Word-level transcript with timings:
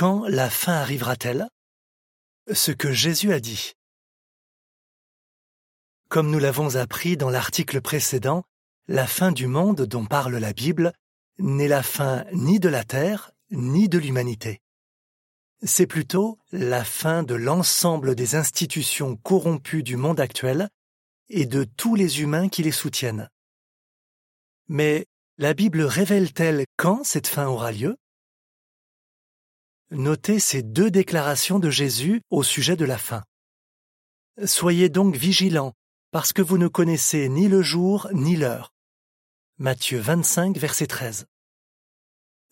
Quand 0.00 0.26
la 0.28 0.48
fin 0.48 0.72
arrivera-t-elle? 0.72 1.46
Ce 2.50 2.70
que 2.70 2.90
Jésus 2.90 3.34
a 3.34 3.38
dit. 3.38 3.74
Comme 6.08 6.30
nous 6.30 6.38
l'avons 6.38 6.76
appris 6.76 7.18
dans 7.18 7.28
l'article 7.28 7.82
précédent, 7.82 8.44
la 8.88 9.06
fin 9.06 9.30
du 9.30 9.46
monde 9.46 9.82
dont 9.82 10.06
parle 10.06 10.36
la 10.36 10.54
Bible 10.54 10.94
n'est 11.38 11.68
la 11.68 11.82
fin 11.82 12.24
ni 12.32 12.58
de 12.58 12.70
la 12.70 12.82
terre 12.82 13.30
ni 13.50 13.90
de 13.90 13.98
l'humanité. 13.98 14.62
C'est 15.66 15.86
plutôt 15.86 16.38
la 16.50 16.82
fin 16.82 17.22
de 17.22 17.34
l'ensemble 17.34 18.14
des 18.14 18.36
institutions 18.36 19.16
corrompues 19.18 19.82
du 19.82 19.98
monde 19.98 20.18
actuel 20.18 20.70
et 21.28 21.44
de 21.44 21.64
tous 21.64 21.94
les 21.94 22.22
humains 22.22 22.48
qui 22.48 22.62
les 22.62 22.72
soutiennent. 22.72 23.28
Mais 24.66 25.04
la 25.36 25.52
Bible 25.52 25.82
révèle-t-elle 25.82 26.64
quand 26.78 27.04
cette 27.04 27.26
fin 27.26 27.48
aura 27.48 27.70
lieu? 27.70 27.98
Notez 29.92 30.38
ces 30.38 30.62
deux 30.62 30.88
déclarations 30.88 31.58
de 31.58 31.68
Jésus 31.68 32.22
au 32.30 32.44
sujet 32.44 32.76
de 32.76 32.84
la 32.84 32.96
fin. 32.96 33.24
Soyez 34.44 34.88
donc 34.88 35.16
vigilants, 35.16 35.72
parce 36.12 36.32
que 36.32 36.42
vous 36.42 36.58
ne 36.58 36.68
connaissez 36.68 37.28
ni 37.28 37.48
le 37.48 37.60
jour 37.60 38.06
ni 38.12 38.36
l'heure. 38.36 38.72
Matthieu 39.58 39.98
25, 39.98 40.56
verset 40.56 40.86
13. 40.86 41.26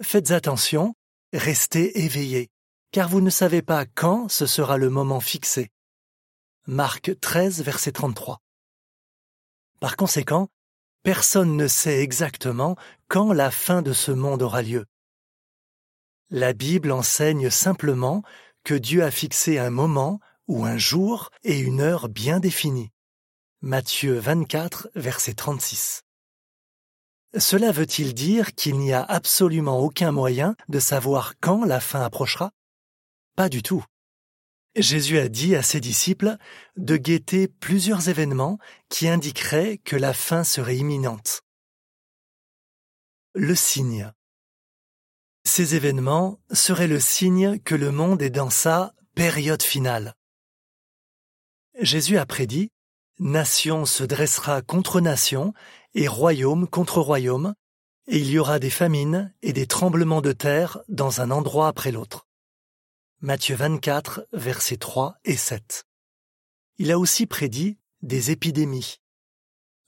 Faites 0.02 0.32
attention, 0.32 0.94
restez 1.32 2.00
éveillés, 2.04 2.48
car 2.90 3.08
vous 3.08 3.20
ne 3.20 3.30
savez 3.30 3.62
pas 3.62 3.86
quand 3.86 4.28
ce 4.28 4.46
sera 4.46 4.76
le 4.76 4.90
moment 4.90 5.20
fixé. 5.20 5.70
Marc 6.66 7.20
13, 7.20 7.62
verset 7.62 7.92
33. 7.92 8.40
Par 9.78 9.96
conséquent, 9.96 10.48
personne 11.04 11.56
ne 11.56 11.68
sait 11.68 12.02
exactement 12.02 12.74
quand 13.06 13.32
la 13.32 13.52
fin 13.52 13.80
de 13.80 13.92
ce 13.92 14.10
monde 14.10 14.42
aura 14.42 14.62
lieu. 14.62 14.86
La 16.30 16.52
Bible 16.52 16.92
enseigne 16.92 17.48
simplement 17.48 18.22
que 18.62 18.74
Dieu 18.74 19.02
a 19.02 19.10
fixé 19.10 19.58
un 19.58 19.70
moment 19.70 20.20
ou 20.46 20.66
un 20.66 20.76
jour 20.76 21.30
et 21.42 21.58
une 21.58 21.80
heure 21.80 22.10
bien 22.10 22.38
définis. 22.38 22.90
Matthieu 23.62 24.18
24, 24.18 24.90
verset 24.94 25.32
36. 25.32 26.02
Cela 27.38 27.72
veut-il 27.72 28.12
dire 28.12 28.54
qu'il 28.54 28.78
n'y 28.78 28.92
a 28.92 29.02
absolument 29.02 29.80
aucun 29.80 30.12
moyen 30.12 30.54
de 30.68 30.78
savoir 30.80 31.34
quand 31.40 31.64
la 31.64 31.80
fin 31.80 32.02
approchera? 32.02 32.52
Pas 33.34 33.48
du 33.48 33.62
tout. 33.62 33.84
Jésus 34.76 35.18
a 35.18 35.28
dit 35.28 35.56
à 35.56 35.62
ses 35.62 35.80
disciples 35.80 36.36
de 36.76 36.96
guetter 36.98 37.48
plusieurs 37.48 38.10
événements 38.10 38.58
qui 38.90 39.08
indiqueraient 39.08 39.78
que 39.78 39.96
la 39.96 40.12
fin 40.12 40.44
serait 40.44 40.76
imminente. 40.76 41.40
Le 43.34 43.54
signe. 43.54 44.12
Ces 45.48 45.74
événements 45.74 46.38
seraient 46.52 46.86
le 46.86 47.00
signe 47.00 47.58
que 47.60 47.74
le 47.74 47.90
monde 47.90 48.20
est 48.20 48.28
dans 48.28 48.50
sa 48.50 48.92
période 49.14 49.62
finale. 49.62 50.14
Jésus 51.80 52.18
a 52.18 52.26
prédit 52.26 52.70
Nation 53.18 53.86
se 53.86 54.04
dressera 54.04 54.60
contre 54.60 55.00
nation 55.00 55.54
et 55.94 56.06
royaume 56.06 56.68
contre 56.68 57.00
royaume, 57.00 57.54
et 58.08 58.18
il 58.18 58.28
y 58.28 58.38
aura 58.38 58.58
des 58.58 58.68
famines 58.68 59.34
et 59.40 59.54
des 59.54 59.66
tremblements 59.66 60.20
de 60.20 60.32
terre 60.32 60.80
dans 60.88 61.22
un 61.22 61.30
endroit 61.30 61.68
après 61.68 61.92
l'autre. 61.92 62.26
Matthieu 63.22 63.56
24, 63.56 64.28
versets 64.34 64.76
3 64.76 65.16
et 65.24 65.36
7. 65.36 65.86
Il 66.76 66.92
a 66.92 66.98
aussi 66.98 67.24
prédit 67.24 67.78
des 68.02 68.30
épidémies. 68.30 69.00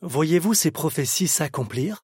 Voyez-vous 0.01 0.55
ces 0.55 0.71
prophéties 0.71 1.29
s'accomplir? 1.29 2.03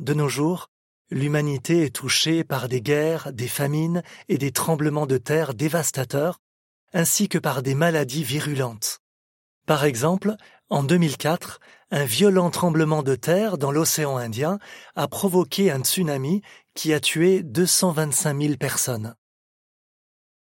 De 0.00 0.12
nos 0.12 0.28
jours, 0.28 0.70
L'humanité 1.10 1.84
est 1.84 1.94
touchée 1.94 2.42
par 2.42 2.68
des 2.68 2.80
guerres, 2.80 3.32
des 3.32 3.46
famines 3.46 4.02
et 4.28 4.38
des 4.38 4.50
tremblements 4.50 5.06
de 5.06 5.18
terre 5.18 5.54
dévastateurs, 5.54 6.40
ainsi 6.92 7.28
que 7.28 7.38
par 7.38 7.62
des 7.62 7.74
maladies 7.76 8.24
virulentes. 8.24 9.00
Par 9.66 9.84
exemple, 9.84 10.34
en 10.68 10.82
2004, 10.82 11.60
un 11.92 12.04
violent 12.04 12.50
tremblement 12.50 13.04
de 13.04 13.14
terre 13.14 13.56
dans 13.56 13.70
l'océan 13.70 14.16
Indien 14.16 14.58
a 14.96 15.06
provoqué 15.06 15.70
un 15.70 15.82
tsunami 15.82 16.42
qui 16.74 16.92
a 16.92 16.98
tué 16.98 17.44
225 17.44 18.40
000 18.40 18.56
personnes. 18.56 19.14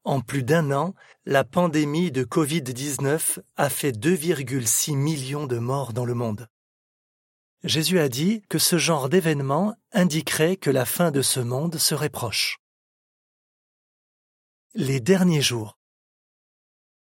En 0.03 0.19
plus 0.19 0.43
d'un 0.43 0.71
an, 0.71 0.95
la 1.25 1.43
pandémie 1.43 2.11
de 2.11 2.23
Covid-19 2.23 3.39
a 3.55 3.69
fait 3.69 3.91
2,6 3.91 4.97
millions 4.97 5.47
de 5.47 5.59
morts 5.59 5.93
dans 5.93 6.05
le 6.05 6.15
monde. 6.15 6.47
Jésus 7.63 7.99
a 7.99 8.09
dit 8.09 8.41
que 8.49 8.57
ce 8.57 8.79
genre 8.79 9.07
d'événement 9.07 9.75
indiquerait 9.91 10.57
que 10.57 10.71
la 10.71 10.85
fin 10.85 11.11
de 11.11 11.21
ce 11.21 11.39
monde 11.39 11.77
serait 11.77 12.09
proche. 12.09 12.57
Les 14.73 14.99
derniers 14.99 15.43
jours. 15.43 15.77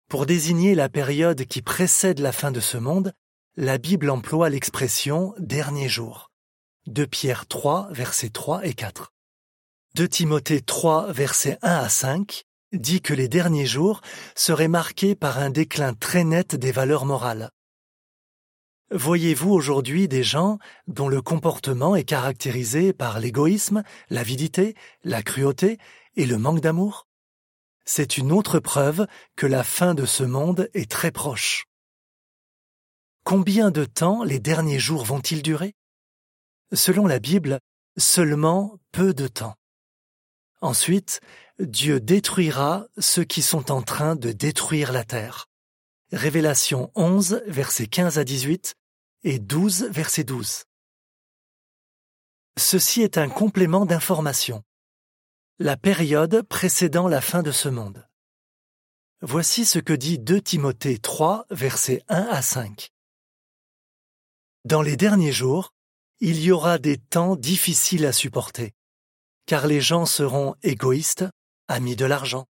Pour 0.09 0.25
désigner 0.25 0.75
la 0.75 0.89
période 0.89 1.45
qui 1.45 1.61
précède 1.61 2.19
la 2.19 2.33
fin 2.33 2.51
de 2.51 2.59
ce 2.59 2.77
monde, 2.77 3.13
la 3.55 3.77
Bible 3.77 4.09
emploie 4.09 4.49
l'expression 4.49 5.33
dernier 5.39 5.87
jour. 5.87 6.29
De 6.87 7.05
Pierre 7.05 7.47
3, 7.47 7.87
versets 7.91 8.29
3 8.29 8.65
et 8.65 8.73
4. 8.73 9.13
De 9.95 10.05
Timothée 10.07 10.61
3, 10.61 11.13
versets 11.13 11.57
1 11.61 11.71
à 11.71 11.87
5, 11.87 12.43
dit 12.73 13.01
que 13.01 13.13
les 13.13 13.29
derniers 13.29 13.65
jours 13.65 14.01
seraient 14.35 14.67
marqués 14.67 15.15
par 15.15 15.37
un 15.37 15.51
déclin 15.51 15.93
très 15.93 16.25
net 16.25 16.55
des 16.55 16.73
valeurs 16.73 17.05
morales. 17.05 17.49
Voyez-vous 18.95 19.49
aujourd'hui 19.49 20.07
des 20.07 20.21
gens 20.21 20.59
dont 20.85 21.07
le 21.07 21.19
comportement 21.23 21.95
est 21.95 22.03
caractérisé 22.03 22.93
par 22.93 23.19
l'égoïsme, 23.19 23.81
l'avidité, 24.11 24.75
la 25.03 25.23
cruauté 25.23 25.79
et 26.15 26.27
le 26.27 26.37
manque 26.37 26.59
d'amour? 26.59 27.07
C'est 27.85 28.19
une 28.19 28.31
autre 28.31 28.59
preuve 28.59 29.07
que 29.35 29.47
la 29.47 29.63
fin 29.63 29.95
de 29.95 30.05
ce 30.05 30.23
monde 30.23 30.69
est 30.75 30.91
très 30.91 31.09
proche. 31.09 31.65
Combien 33.23 33.71
de 33.71 33.83
temps 33.83 34.23
les 34.23 34.39
derniers 34.39 34.77
jours 34.77 35.05
vont-ils 35.05 35.41
durer? 35.41 35.73
Selon 36.71 37.07
la 37.07 37.17
Bible, 37.17 37.57
seulement 37.97 38.77
peu 38.91 39.15
de 39.15 39.27
temps. 39.27 39.55
Ensuite, 40.61 41.19
Dieu 41.57 41.99
détruira 41.99 42.85
ceux 42.99 43.23
qui 43.23 43.41
sont 43.41 43.71
en 43.71 43.81
train 43.81 44.15
de 44.15 44.31
détruire 44.31 44.91
la 44.91 45.03
terre. 45.03 45.47
Révélation 46.11 46.91
11, 46.93 47.41
versets 47.47 47.87
15 47.87 48.19
à 48.19 48.23
18, 48.23 48.75
et 49.23 49.39
12, 49.39 49.85
verset 49.85 50.23
12. 50.23 50.63
Ceci 52.57 53.01
est 53.01 53.17
un 53.17 53.29
complément 53.29 53.85
d'information. 53.85 54.63
La 55.59 55.77
période 55.77 56.41
précédant 56.43 57.07
la 57.07 57.21
fin 57.21 57.41
de 57.41 57.51
ce 57.51 57.69
monde. 57.69 58.07
Voici 59.21 59.65
ce 59.65 59.79
que 59.79 59.93
dit 59.93 60.19
2 60.19 60.41
Timothée 60.41 60.97
3, 60.97 61.45
versets 61.49 62.03
1 62.09 62.23
à 62.23 62.41
5. 62.41 62.91
Dans 64.65 64.81
les 64.81 64.97
derniers 64.97 65.31
jours, 65.31 65.73
il 66.19 66.41
y 66.41 66.51
aura 66.51 66.77
des 66.77 66.97
temps 66.97 67.35
difficiles 67.35 68.05
à 68.05 68.11
supporter, 68.11 68.73
car 69.45 69.67
les 69.67 69.81
gens 69.81 70.05
seront 70.05 70.55
égoïstes, 70.61 71.25
amis 71.67 71.95
de 71.95 72.05
l'argent, 72.05 72.45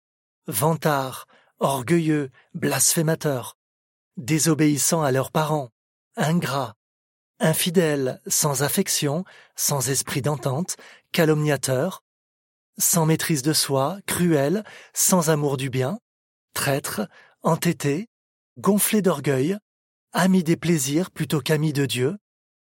vantards, 0.47 1.25
orgueilleux, 1.59 2.29
blasphémateurs, 2.53 3.57
désobéissants 4.17 5.01
à 5.01 5.11
leurs 5.11 5.31
parents, 5.31 5.71
ingrat, 6.15 6.75
infidèle, 7.39 8.21
sans 8.27 8.63
affection, 8.63 9.23
sans 9.55 9.89
esprit 9.89 10.21
d'entente, 10.21 10.77
calomniateur, 11.11 12.03
sans 12.77 13.05
maîtrise 13.05 13.41
de 13.41 13.53
soi, 13.53 13.99
cruel, 14.07 14.63
sans 14.93 15.29
amour 15.29 15.57
du 15.57 15.69
bien, 15.69 15.99
traître, 16.53 17.07
entêté, 17.41 18.07
gonflé 18.57 19.01
d'orgueil, 19.01 19.57
ami 20.11 20.43
des 20.43 20.57
plaisirs 20.57 21.11
plutôt 21.11 21.41
qu'ami 21.41 21.73
de 21.73 21.85
Dieu, 21.85 22.17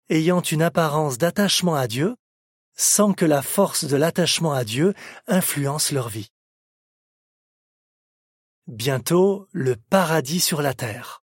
ayant 0.10 0.42
une 0.42 0.62
apparence 0.62 1.18
d'attachement 1.18 1.76
à 1.76 1.88
Dieu, 1.88 2.16
sans 2.76 3.14
que 3.14 3.26
la 3.26 3.42
force 3.42 3.86
de 3.86 3.96
l'attachement 3.96 4.54
à 4.54 4.64
Dieu 4.64 4.94
influence 5.28 5.92
leur 5.92 6.10
vie. 6.10 6.30
Bientôt 8.68 9.48
le 9.52 9.76
paradis 9.76 10.40
sur 10.40 10.62
la 10.62 10.74
terre. 10.74 11.21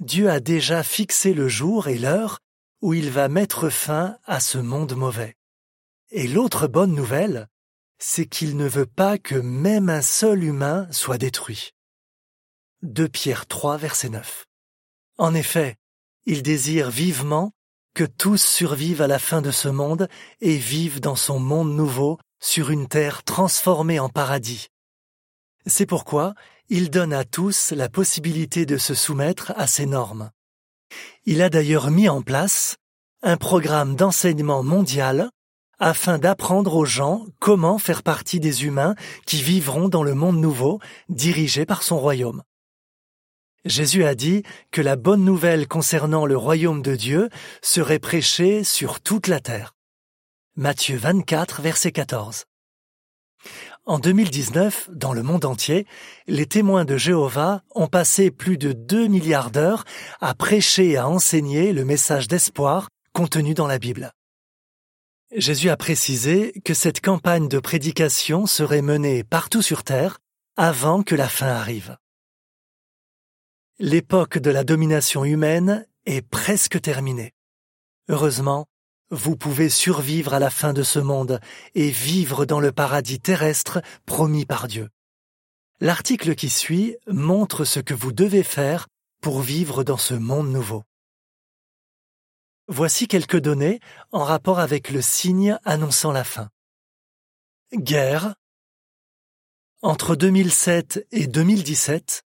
Dieu 0.00 0.30
a 0.30 0.40
déjà 0.40 0.82
fixé 0.82 1.32
le 1.32 1.48
jour 1.48 1.88
et 1.88 1.98
l'heure 1.98 2.38
où 2.82 2.92
il 2.92 3.10
va 3.10 3.28
mettre 3.28 3.70
fin 3.70 4.18
à 4.24 4.40
ce 4.40 4.58
monde 4.58 4.94
mauvais. 4.94 5.36
Et 6.10 6.28
l'autre 6.28 6.66
bonne 6.66 6.94
nouvelle, 6.94 7.48
c'est 7.98 8.26
qu'il 8.26 8.56
ne 8.56 8.68
veut 8.68 8.86
pas 8.86 9.16
que 9.16 9.34
même 9.34 9.88
un 9.88 10.02
seul 10.02 10.44
humain 10.44 10.86
soit 10.90 11.18
détruit. 11.18 11.70
2 12.82 13.08
Pierre 13.08 13.46
3, 13.46 13.78
verset 13.78 14.10
9. 14.10 14.44
En 15.18 15.34
effet, 15.34 15.76
il 16.26 16.42
désire 16.42 16.90
vivement 16.90 17.52
que 17.94 18.04
tous 18.04 18.44
survivent 18.44 19.00
à 19.00 19.06
la 19.06 19.18
fin 19.18 19.40
de 19.40 19.50
ce 19.50 19.68
monde 19.68 20.08
et 20.42 20.58
vivent 20.58 21.00
dans 21.00 21.16
son 21.16 21.38
monde 21.38 21.74
nouveau 21.74 22.18
sur 22.38 22.70
une 22.70 22.86
terre 22.86 23.24
transformée 23.24 23.98
en 23.98 24.10
paradis. 24.10 24.68
C'est 25.64 25.86
pourquoi 25.86 26.34
il 26.68 26.90
donne 26.90 27.12
à 27.12 27.24
tous 27.24 27.72
la 27.72 27.88
possibilité 27.88 28.66
de 28.66 28.76
se 28.76 28.94
soumettre 28.94 29.52
à 29.56 29.66
ces 29.66 29.86
normes. 29.86 30.30
Il 31.24 31.42
a 31.42 31.50
d'ailleurs 31.50 31.90
mis 31.90 32.08
en 32.08 32.22
place 32.22 32.76
un 33.22 33.36
programme 33.36 33.96
d'enseignement 33.96 34.62
mondial 34.62 35.30
afin 35.78 36.18
d'apprendre 36.18 36.74
aux 36.74 36.84
gens 36.84 37.26
comment 37.38 37.78
faire 37.78 38.02
partie 38.02 38.40
des 38.40 38.64
humains 38.64 38.94
qui 39.26 39.42
vivront 39.42 39.88
dans 39.88 40.02
le 40.02 40.14
monde 40.14 40.38
nouveau, 40.38 40.80
dirigé 41.08 41.66
par 41.66 41.82
son 41.82 41.98
royaume. 41.98 42.42
Jésus 43.64 44.04
a 44.04 44.14
dit 44.14 44.42
que 44.70 44.80
la 44.80 44.96
bonne 44.96 45.24
nouvelle 45.24 45.66
concernant 45.66 46.24
le 46.24 46.36
royaume 46.36 46.82
de 46.82 46.94
Dieu 46.94 47.28
serait 47.62 47.98
prêchée 47.98 48.64
sur 48.64 49.00
toute 49.00 49.26
la 49.26 49.40
terre. 49.40 49.74
Matthieu 50.54 50.96
24, 50.96 51.60
verset 51.60 51.92
14. 51.92 52.44
En 53.88 54.00
2019, 54.00 54.90
dans 54.92 55.12
le 55.12 55.22
monde 55.22 55.44
entier, 55.44 55.86
les 56.26 56.46
témoins 56.46 56.84
de 56.84 56.96
Jéhovah 56.96 57.62
ont 57.72 57.86
passé 57.86 58.32
plus 58.32 58.58
de 58.58 58.72
2 58.72 59.06
milliards 59.06 59.52
d'heures 59.52 59.84
à 60.20 60.34
prêcher 60.34 60.90
et 60.90 60.96
à 60.96 61.08
enseigner 61.08 61.72
le 61.72 61.84
message 61.84 62.26
d'espoir 62.26 62.88
contenu 63.12 63.54
dans 63.54 63.68
la 63.68 63.78
Bible. 63.78 64.10
Jésus 65.36 65.70
a 65.70 65.76
précisé 65.76 66.52
que 66.64 66.74
cette 66.74 67.00
campagne 67.00 67.46
de 67.46 67.60
prédication 67.60 68.46
serait 68.46 68.82
menée 68.82 69.22
partout 69.22 69.62
sur 69.62 69.84
Terre 69.84 70.18
avant 70.56 71.04
que 71.04 71.14
la 71.14 71.28
fin 71.28 71.46
arrive. 71.46 71.96
L'époque 73.78 74.38
de 74.38 74.50
la 74.50 74.64
domination 74.64 75.24
humaine 75.24 75.86
est 76.06 76.22
presque 76.22 76.80
terminée. 76.80 77.34
Heureusement, 78.08 78.66
vous 79.10 79.36
pouvez 79.36 79.68
survivre 79.68 80.34
à 80.34 80.38
la 80.38 80.50
fin 80.50 80.72
de 80.72 80.82
ce 80.82 80.98
monde 80.98 81.40
et 81.74 81.90
vivre 81.90 82.44
dans 82.44 82.60
le 82.60 82.72
paradis 82.72 83.20
terrestre 83.20 83.80
promis 84.04 84.46
par 84.46 84.68
Dieu. 84.68 84.88
L'article 85.80 86.34
qui 86.34 86.48
suit 86.48 86.96
montre 87.06 87.64
ce 87.64 87.80
que 87.80 87.94
vous 87.94 88.12
devez 88.12 88.42
faire 88.42 88.88
pour 89.20 89.40
vivre 89.40 89.84
dans 89.84 89.96
ce 89.98 90.14
monde 90.14 90.50
nouveau. 90.50 90.84
Voici 92.68 93.06
quelques 93.06 93.38
données 93.38 93.80
en 94.10 94.24
rapport 94.24 94.58
avec 94.58 94.90
le 94.90 95.00
signe 95.00 95.56
annonçant 95.64 96.12
la 96.12 96.24
fin. 96.24 96.48
Guerre. 97.72 98.34
Entre 99.82 100.16
2007 100.16 101.06
et 101.12 101.26
2017, 101.26 102.25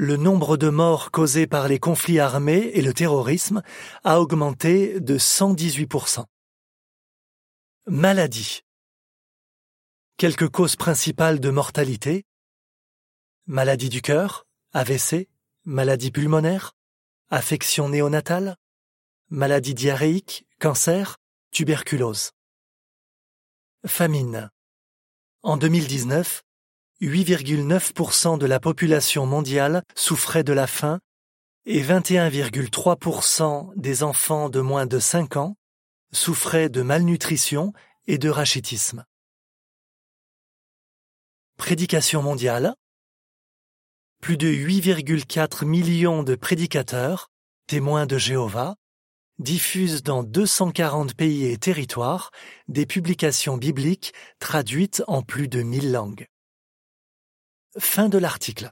le 0.00 0.16
nombre 0.16 0.56
de 0.56 0.70
morts 0.70 1.10
causés 1.10 1.46
par 1.46 1.68
les 1.68 1.78
conflits 1.78 2.20
armés 2.20 2.70
et 2.72 2.80
le 2.80 2.94
terrorisme 2.94 3.62
a 4.02 4.18
augmenté 4.18 4.98
de 4.98 5.18
118%. 5.18 6.24
Maladie. 7.84 8.62
Quelques 10.16 10.48
causes 10.48 10.76
principales 10.76 11.38
de 11.38 11.50
mortalité. 11.50 12.24
Maladie 13.44 13.90
du 13.90 14.00
cœur, 14.00 14.46
AVC, 14.72 15.28
maladie 15.66 16.10
pulmonaire, 16.10 16.72
affection 17.28 17.90
néonatale, 17.90 18.56
maladie 19.28 19.74
diarrhéique, 19.74 20.46
cancer, 20.58 21.18
tuberculose. 21.50 22.30
Famine. 23.84 24.50
En 25.42 25.58
2019, 25.58 26.42
8,9% 27.00 28.38
de 28.38 28.46
la 28.46 28.60
population 28.60 29.24
mondiale 29.24 29.82
souffrait 29.94 30.44
de 30.44 30.52
la 30.52 30.66
faim 30.66 31.00
et 31.64 31.82
21,3% 31.82 33.72
des 33.76 34.02
enfants 34.02 34.50
de 34.50 34.60
moins 34.60 34.86
de 34.86 34.98
5 34.98 35.36
ans 35.36 35.56
souffraient 36.12 36.68
de 36.68 36.82
malnutrition 36.82 37.72
et 38.06 38.18
de 38.18 38.28
rachitisme. 38.28 39.04
Prédication 41.56 42.22
mondiale. 42.22 42.74
Plus 44.20 44.36
de 44.36 44.48
8,4 44.48 45.64
millions 45.64 46.22
de 46.22 46.34
prédicateurs, 46.34 47.30
témoins 47.66 48.06
de 48.06 48.18
Jéhovah, 48.18 48.76
diffusent 49.38 50.02
dans 50.02 50.22
240 50.22 51.14
pays 51.14 51.46
et 51.46 51.56
territoires 51.56 52.30
des 52.68 52.84
publications 52.84 53.56
bibliques 53.56 54.12
traduites 54.38 55.02
en 55.06 55.22
plus 55.22 55.48
de 55.48 55.62
1000 55.62 55.92
langues. 55.92 56.26
Fin 57.80 58.10
de 58.10 58.18
l'article. 58.18 58.70